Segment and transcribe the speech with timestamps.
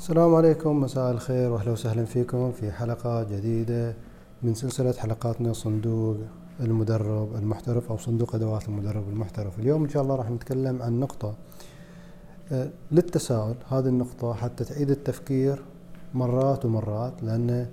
[0.00, 3.94] السلام عليكم مساء الخير واهلا وسهلا فيكم في حلقة جديدة
[4.42, 6.16] من سلسلة حلقاتنا صندوق
[6.60, 9.58] المدرب المحترف أو صندوق أدوات المدرب المحترف.
[9.58, 11.34] اليوم إن شاء الله راح نتكلم عن نقطة
[12.52, 13.54] آه، للتساؤل.
[13.68, 15.62] هذه النقطة حتى تعيد التفكير
[16.14, 17.66] مرات ومرات لأن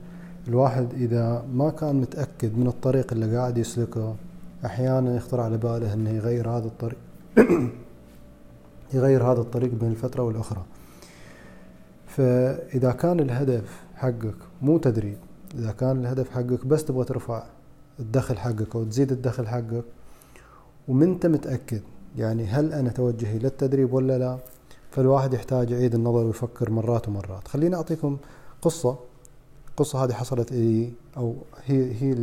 [0.48, 4.16] الواحد إذا ما كان متأكد من الطريق اللي قاعد يسلكه
[4.66, 6.98] أحيانا يخطر على باله إنه يغير هذا الطريق
[8.94, 10.64] يغير هذا الطريق بين الفترة والأخرى.
[12.18, 15.18] فإذا كان الهدف حقك مو تدريب
[15.56, 17.44] إذا كان الهدف حقك بس تبغى ترفع
[18.00, 19.84] الدخل حقك أو تزيد الدخل حقك
[20.88, 21.82] ومنت متأكد
[22.18, 24.38] يعني هل أنا توجهي للتدريب ولا لا
[24.92, 27.48] فالواحد يحتاج يعيد النظر ويفكر مرات ومرات.
[27.48, 28.18] خليني أعطيكم
[28.62, 29.00] قصة
[29.78, 32.14] قصة هذه حصلت لي أو هي هي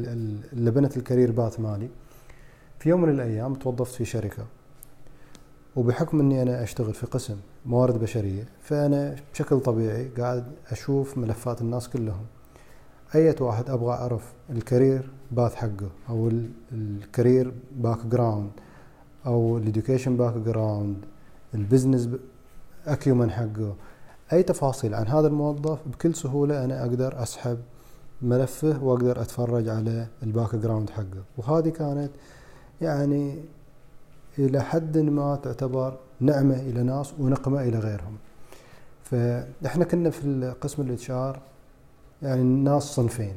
[0.53, 1.89] اللي بنت ال career path مالي.
[2.79, 4.47] في يوم من الأيام توظفت في شركة.
[5.77, 11.89] وبحكم إني أنا أشتغل في قسم موارد بشرية فأنا بشكل طبيعي قاعد أشوف ملفات الناس
[11.89, 12.25] كلهم.
[13.15, 16.31] أي واحد أبغى أعرف ال career path حقه أو
[16.73, 18.51] ال career background
[19.27, 20.97] أو ال education background
[21.55, 22.09] ال business
[22.87, 23.75] acumen حقه
[24.33, 27.59] أي تفاصيل عن هذا الموظف بكل سهولة أنا أقدر أسحب
[28.23, 31.25] ملفه وأقدر أتفرج على ال background حقه.
[31.37, 32.11] وهذه كانت
[32.81, 33.45] يعني
[34.39, 38.17] إلى حد ما تعتبر نعمة إلى ناس ونقمة إلى غيرهم.
[39.03, 41.41] فإحنا كنا في قسم ال HR
[42.23, 43.35] يعني الناس صنفين.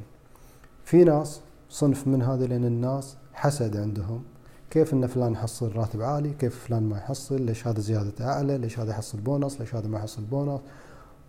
[0.85, 4.23] في ناس صنف من هذين الناس حسد عندهم.
[4.69, 8.79] كيف إن فلان يحصل راتب عالي؟ كيف فلان ما يحصل؟ ليش هذا زيادته أعلى؟ ليش
[8.79, 10.61] هذا يحصل بونص؟ ليش هذا ما يحصل بونص؟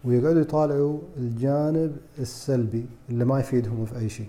[0.04, 4.28] ويقعدوا يطالعوا الجانب السلبي اللي ما يفيدهم في أي شيء.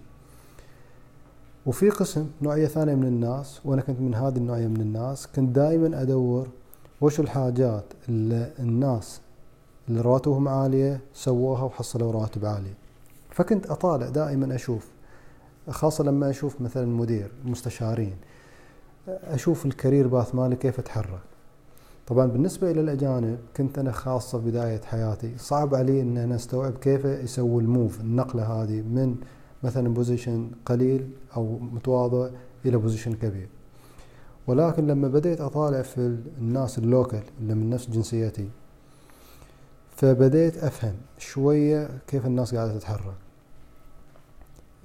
[1.65, 6.01] وفي قسم نوعية ثانية من الناس وأنا كنت من هذه النوعية من الناس كنت دائما
[6.01, 6.47] أدور
[7.01, 9.21] وش الحاجات اللي الناس
[9.89, 12.73] اللي رواتبهم عالية سووها وحصلوا رواتب عالية.
[13.29, 14.87] فكنت أطالع دائما أشوف
[15.69, 18.15] خاصة لما أشوف مثلا مدير مستشارين
[19.07, 21.19] أشوف الكارير باث مالي كيف أتحرك
[22.07, 27.05] طبعا بالنسبة إلى الأجانب كنت أنا خاصة بداية حياتي صعب علي أن أنا أستوعب كيف
[27.05, 29.15] يسوي ال move النقلة هذه من
[29.63, 32.29] مثلا position قليل أو متواضع
[32.65, 33.47] إلى position كبير.
[34.47, 38.49] ولكن لما بديت أطالع في الناس ال local اللي من نفس جنسيتي
[39.95, 43.15] فبديت أفهم شوية كيف الناس قاعدة تتحرك.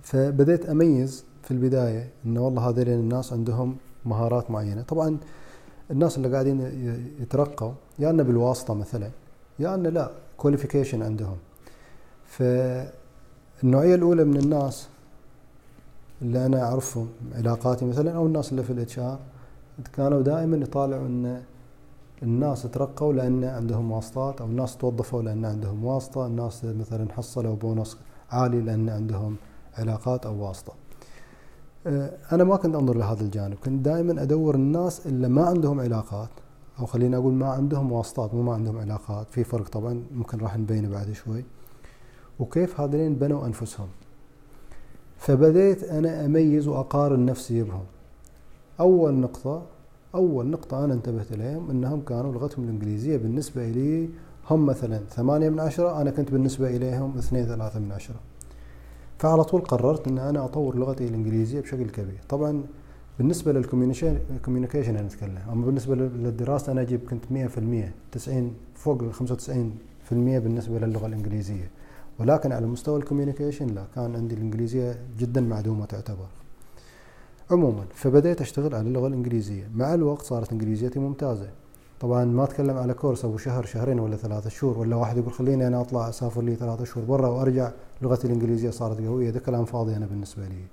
[0.03, 4.83] فبديت أميز في البداية إنه والله هذول الناس عندهم مهارات معينة.
[4.83, 5.19] طبعا
[5.91, 6.61] الناس اللي قاعدين
[7.21, 9.11] يترقوا يا إنه بالواسطة مثلا
[9.59, 11.37] يا إنه لا qualification عندهم.
[12.27, 12.43] ف
[13.63, 14.89] النوعية الأولى من الناس
[16.23, 19.19] اللي أنا أعرفهم علاقاتي مثلا أو الناس اللي في ال HR
[19.97, 21.43] كانوا دائما يطالعوا أن
[22.23, 27.97] الناس ترقوا لأن عندهم واسطات أو الناس توظفوا لأن عندهم واسطة الناس مثلا حصلوا بونص
[28.31, 29.37] عالي لأن عندهم
[29.79, 30.73] علاقات أو واسطة.
[31.87, 36.31] أه، أنا ما كنت أنظر لهذا الجانب كنت دائما أدور الناس اللي ما عندهم علاقات
[36.81, 40.59] أو خلينا أقول ما عندهم واسطات مو ما عندهم علاقات في فرق طبعا ممكن راح
[40.59, 41.45] نبينه بعد شوي.
[42.39, 43.89] وكيف هذين بنوا أنفسهم.
[45.19, 47.85] فبديت أنا أميز وأقارن نفسي بهم.
[48.81, 49.63] أول نقطة
[50.15, 54.09] أول نقطة أنا انتبهت إليهم أنهم كانوا لغتهم الإنجليزية بالنسبة لي
[54.51, 58.17] هم مثلا ثمانية من عشرة أنا كنت بالنسبة إليهم اثنين ثلاثة من عشرة.
[59.19, 62.21] فعلى طول قررت أن أنا أطور لغتي الإنجليزية بشكل كبير.
[62.29, 62.63] طبعا
[63.19, 69.15] بالنسبة لل communication أنا أتكلم أما بالنسبة للدراسة أنا أجيب كنت 100% 90 فوق ال
[69.15, 71.71] 95% بالنسبة للغة الإنجليزية.
[72.19, 76.27] ولكن على مستوى ال communication لا كان عندي الإنجليزية جدا معدومة تعتبر.
[77.51, 79.71] عموما فبديت أشتغل على اللغة الإنجليزية.
[79.75, 81.49] مع الوقت صارت إنجليزيتي ممتازة.
[82.01, 85.67] طبعا ما أتكلم على كورس أبو شهر شهرين ولا ثلاثة شهور ولا واحد يقول خليني
[85.67, 87.71] أنا أطلع أسافر لي ثلاثة شهور برا وأرجع
[88.03, 89.31] لغتي الإنجليزية صارت قوية.
[89.31, 90.65] ده كلام فاضي أنا بالنسبة لي.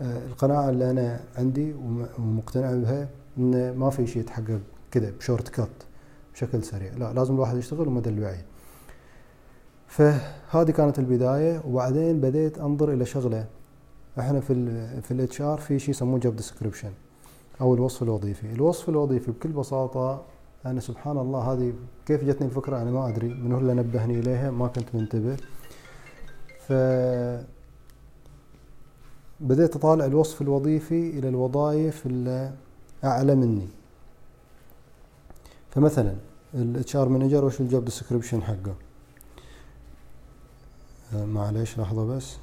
[0.00, 1.74] آه، القناعة اللي أنا عندي
[2.18, 3.08] ومقتنع بها
[3.38, 5.68] إن ما في شيء يتحقق كذا ب shortcut
[6.34, 6.92] بشكل سريع.
[6.94, 8.44] لا لازم الواحد يشتغل ومدى البعيد.
[9.92, 13.46] فهذه كانت البداية وبعدين بديت أنظر إلى شغلة
[14.18, 16.92] إحنا في ال في ال HR في شيء يسموه job description
[17.60, 20.22] أو الوصف الوظيفي، الوصف الوظيفي بكل بساطة
[20.66, 21.72] أنا سبحان الله هذه
[22.06, 25.36] كيف جتني الفكرة أنا ما أدري من هو اللي نبهني إليها ما كنت منتبه.
[26.66, 26.72] ف
[29.40, 32.52] بديت أطالع الوصف الوظيفي إلى الوظائف اللي
[33.04, 33.68] اعلى مني.
[35.70, 36.14] فمثلا
[36.54, 38.74] ال HR manager وش ال job description حقه؟
[41.14, 42.36] معلش لحظة بس.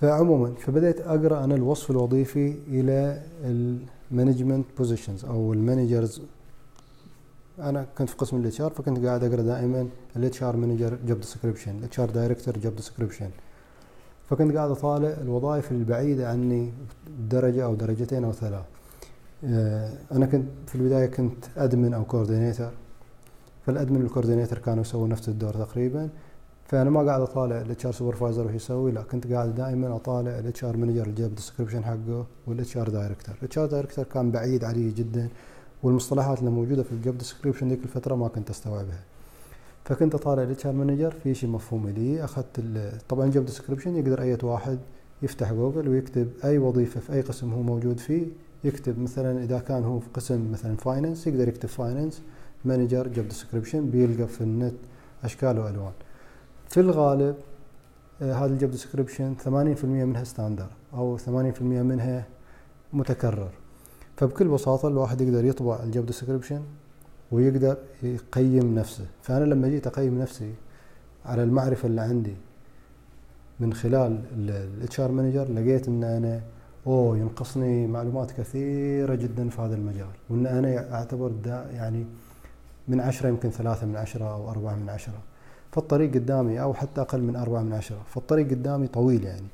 [0.00, 6.22] فعموما فبدأت أقرأ أنا الوصف الوظيفي إلى ال management positions أو ال managers.
[7.58, 11.78] أنا كنت في قسم ال HR فكنت قاعد أقرأ دائما ال HR manager job description
[11.78, 13.30] ال HR director job description
[14.30, 16.72] فكنت قاعد أطالع الوظائف البعيدة عني
[17.30, 18.54] درجه أو درجتين أو ثلاث.
[18.54, 18.77] آه،
[20.12, 22.70] أنا كنت في البداية كنت admin أو coordinator
[23.66, 26.08] فال admin وال coordinator كانوا يسووا نفس الدور تقريبا.
[26.66, 30.64] فأنا ما قاعد أطالع ال HR supervisor وش يسوي لا كنت قاعد دائما أطالع ال
[30.64, 34.90] HR manager ال job description حقه وال HR director ال HR director كان بعيد علي
[34.90, 35.28] جدا
[35.82, 39.00] والمصطلحات اللي موجودة في ال job description ذيك الفترة ما كنت أستوعبها.
[39.84, 42.60] فكنت أطالع ال HR manager في شيء مفهوم لي أخذت
[43.08, 44.78] طبعا job description يقدر أي واحد
[45.22, 48.26] يفتح جوجل ويكتب أي وظيفة في أي قسم هو موجود فيه
[48.64, 52.22] يكتب مثلا إذا كان هو في قسم مثلا finance يقدر يكتب finance
[52.64, 54.74] manager job description بيلقى في النت
[55.24, 55.92] أشكال وألوان.
[56.68, 57.36] في الغالب
[58.22, 59.48] آه هذا ال job description 80%
[59.84, 62.26] منها standard أو 80% منها
[62.92, 63.50] متكرر.
[64.16, 66.62] فبكل بساطة الواحد يقدر يطبع ال job description
[67.32, 69.06] ويقدر يقيم نفسه.
[69.22, 70.52] فأنا لما جيت أقيم نفسي
[71.24, 72.34] على المعرفة اللي عندي
[73.60, 76.40] من خلال ال HR manager لقيت إن أنا
[76.88, 80.06] أوه ينقصني معلومات كثيرة جدا في هذا المجال.
[80.30, 82.04] وإن أنا أعتبر دا يعني
[82.88, 85.18] من عشرة يمكن ثلاثة من عشرة أو أربعة من عشرة.
[85.72, 87.98] فالطريق قدامي أو حتى أقل من أربعة من عشرة.
[88.08, 89.46] فالطريق قدامي طويل يعني.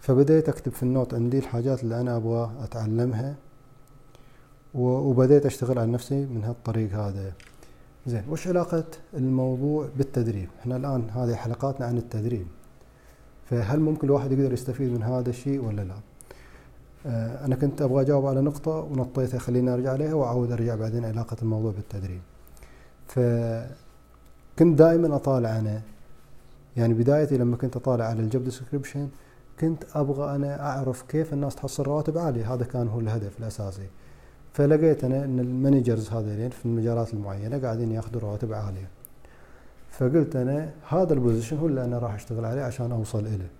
[0.00, 3.34] فبديت أكتب في النوت عندي الحاجات اللي أنا أبغى أتعلمها
[4.74, 7.32] وبديت أشتغل على نفسي من هالطريق هذا.
[8.06, 12.46] زين وش علاقة الموضوع بالتدريب؟ إحنا الآن هذه حلقاتنا عن التدريب.
[13.50, 15.94] فهل ممكن الواحد يقدر يستفيد من هذا الشيء ولا لا؟
[17.06, 21.36] آه أنا كنت أبغى أجاوب على نقطة ونطيتها خليني أرجع عليها وأعود أرجع بعدين علاقة
[21.42, 22.20] الموضوع بالتدريب.
[23.08, 25.80] فكنت دائما أطالع أنا.
[26.76, 29.08] يعني بدايتي لما كنت أطالع على ال job description
[29.60, 32.54] كنت أبغى أنا أعرف كيف الناس تحصل رواتب عالية.
[32.54, 33.86] هذا كان هو الهدف الأساسي.
[34.52, 38.88] فلقيت أنا إن ال managers هذين في المجالات المعينة قاعدين يأخذوا رواتب عالية.
[39.90, 43.57] فقلت أنا هذا ال position هو اللي أنا راح أشتغل عليه عشان أوصل إليه.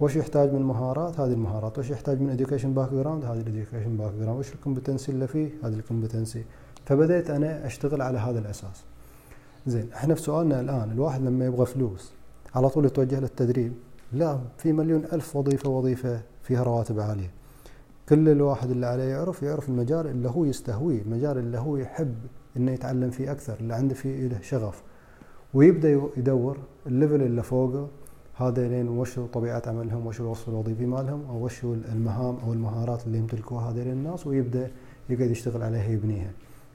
[0.00, 1.78] وش يحتاج من مهارات؟ هذه المهارات.
[1.78, 5.74] وش يحتاج من education background هذه ال education background وش ال competency اللي فيه؟ هذه
[5.74, 6.44] ال competency
[6.86, 8.84] فبديت أنا أشتغل على هذا الأساس.
[9.66, 12.12] زين إحنا في سؤالنا الآن الواحد لما يبغى فلوس
[12.54, 13.72] على طول يتوجه للتدريب.
[14.12, 17.30] لا في مليون ألف وظيفة وظيفة فيها رواتب عالية.
[18.08, 22.14] كل الواحد اللي عليه يعرف يعرف المجال اللي هو يستهويه المجال اللي هو يحب
[22.56, 24.82] إنه يتعلم فيه أكثر اللي عنده فيه له شغف.
[25.54, 27.88] ويبدأ يدور الليفل اللي فوقه
[28.38, 33.70] هذين وش طبيعة عملهم وش الوصف الوظيفي مالهم أو وش المهام أو المهارات اللي يمتلكوها
[33.70, 34.70] هذين الناس ويبدأ
[35.10, 36.30] يقعد يشتغل عليها يبنيها.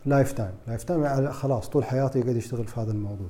[0.06, 3.27] lifetime lifetime خلاص طول حياته يقعد يشتغل في هذا الموضوع.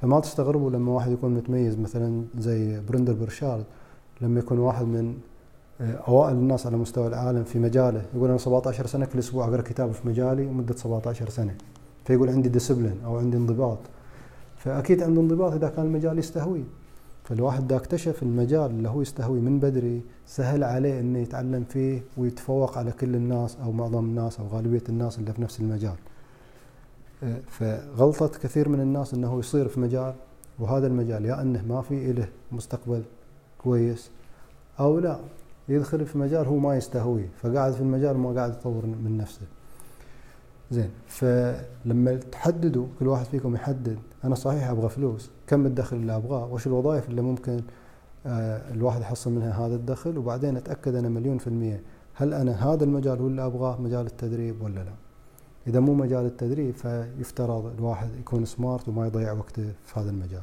[0.00, 3.64] فما تستغربوا لما واحد يكون متميز مثلا زي برندن برشارد
[4.20, 5.18] لما يكون واحد من
[5.80, 9.92] أوائل الناس على مستوى العالم في مجاله يقول أنا 17 سنة كل أسبوع أقرأ كتاب
[9.92, 11.54] في مجالي مدة 17 سنة.
[12.04, 13.78] فيقول عندي discipline أو عندي انضباط.
[14.56, 16.64] فأكيد عنده انضباط إذا كان المجال يستهوي
[17.24, 22.78] فالواحد ده اكتشف المجال اللي هو يستهوي من بدري سهل عليه إنه يتعلم فيه ويتفوق
[22.78, 25.94] على كل الناس أو معظم الناس أو غالبية الناس اللي في نفس المجال.
[27.48, 30.14] فغلطة كثير من الناس إنه يصير في مجال
[30.58, 33.02] وهذا المجال يا إنه ما في له مستقبل
[33.58, 34.10] كويس
[34.80, 35.18] أو لا.
[35.68, 39.40] يدخل في مجال هو ما يستهويه فقاعد في المجال ما قاعد يطور من نفسه.
[40.70, 45.30] زين فلما تحددوا كل واحد فيكم يحدد أنا صحيح أبغى فلوس.
[45.46, 47.60] كم الدخل اللي أبغاه؟ وش الوظائف اللي ممكن
[48.26, 51.82] آه الواحد يحصل منها هذا الدخل؟ وبعدين أتأكد أنا مليون في المية.
[52.14, 54.92] هل أنا هذا المجال هو اللي أبغاه مجال التدريب ولا لا؟
[55.66, 60.42] إذا مو مجال التدريب فيفترض الواحد يكون smart وما يضيع وقته في هذا المجال.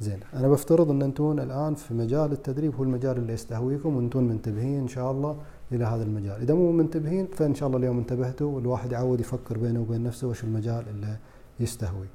[0.00, 4.80] زين أنا بفترض أن أنتم الآن في مجال التدريب هو المجال اللي يستهويكم وأنتم منتبهين
[4.80, 5.36] إن شاء الله
[5.72, 6.40] إلى هذا المجال.
[6.40, 10.44] إذا مو منتبهين فإن شاء الله اليوم انتبهتوا والواحد يعود يفكر بينه وبين نفسه وش
[10.44, 11.16] المجال اللي
[11.60, 12.06] يستهوي.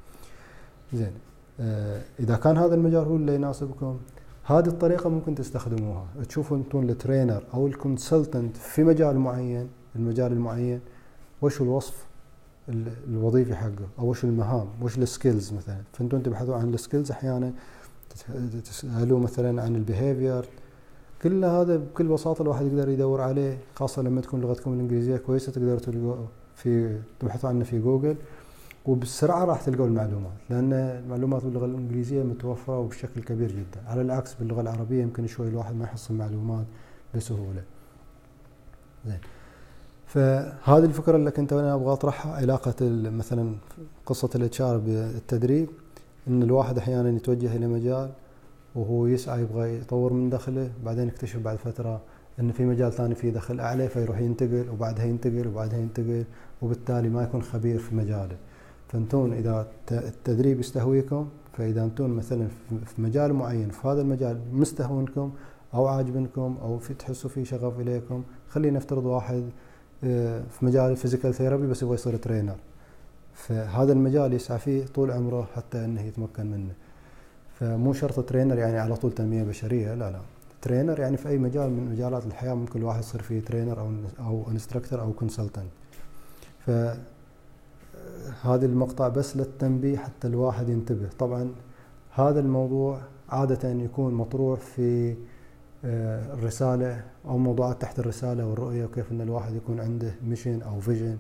[0.94, 1.12] زين.
[1.60, 3.98] آه إذا كان هذا المجال هو اللي يناسبكم
[4.44, 6.06] هذه الطريقة ممكن تستخدموها.
[6.28, 10.80] تشوفوا أنتم ال trainer أو ال consultant في مجال معين المجال المعين
[11.42, 12.06] وش الوصف
[13.10, 15.82] الوظيفي حقه أو وش المهام وش ال skills مثلا.
[15.94, 17.54] فأنتم تبحثوا عن ال skills أحيانا
[18.64, 20.46] تسالوا مثلا عن ال behavior
[21.22, 25.80] كل هذا بكل بساطة الواحد يقدر يدور عليه خاصة لما تكون لغتكم الإنجليزية كويسة تقدروا
[25.80, 26.16] تلقوا
[26.56, 28.16] في تبحثوا عنه في جوجل
[28.86, 34.62] وبسرعه راح تلقوا المعلومات لأن المعلومات باللغة الإنجليزية متوفرة وبشكل كبير جدا على العكس باللغة
[34.62, 36.66] العربية يمكن شوي الواحد ما يحصل معلومات
[37.16, 37.64] بسهولة.
[39.06, 39.20] زين.
[40.06, 43.56] فهذه الفكرة اللي كنت أنا أبغى أطرحها علاقة مثلا
[44.06, 45.70] قصة ال HR بالتدريب
[46.28, 48.12] إن الواحد أحيانا يتوجه إلى مجال
[48.76, 52.02] وهو يسعى يبغى يطور من دخله بعدين يكتشف بعد فترة
[52.40, 56.26] إن في مجال ثاني فيه دخل أعلى فيروح ينتقل وبعدها ينتقل وبعدها ينتقل
[56.62, 58.38] وبالتالي ما يكون خبير في مجاله.
[58.96, 62.48] فانتوا إذا التدريب يستهويكم فإذا أنتم مثلا
[62.86, 65.32] في مجال معين في هذا المجال مستهونكم
[65.74, 69.44] أو عاجبنكم أو في تحسوا فيه شغف إليكم خلينا نفترض واحد
[70.04, 72.56] آه، في مجال ال physical therapy بس يبغى يصير trainer
[73.34, 76.74] فهذا المجال يسعى فيه طول عمره حتى إنه يتمكن منه.
[77.60, 80.20] فمو شرط trainer يعني على طول تنمية بشرية لا لا.
[80.62, 84.52] trainer يعني في أي مجال من مجالات الحياة ممكن الواحد يصير فيه trainer أو أو
[84.52, 85.72] instructor أو consultant
[88.42, 91.10] هذا المقطع بس للتنبيه حتى الواحد ينتبه.
[91.20, 91.52] طبعا
[92.12, 95.16] هذا الموضوع عادة يكون مطروح في
[95.86, 101.18] آه، الرسالة أو موضوعات تحت الرسالة والرؤية وكيف أن الواحد يكون عنده mission أو vision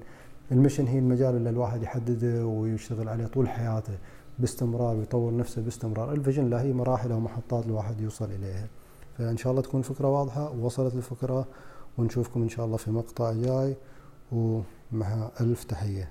[0.51, 3.93] ال mission هي المجال اللي الواحد يحدده ويشتغل عليه طول حياته
[4.39, 6.13] باستمرار ويطور نفسه باستمرار.
[6.13, 8.67] ال vision لا هي مراحل أو محطات الواحد يوصل إليها.
[9.17, 11.47] فإن شاء الله تكون الفكرة واضحة ووصلت الفكرة
[11.97, 13.75] ونشوفكم إن شاء الله في مقطع جاي.
[14.31, 16.09] ومع ألف تحية.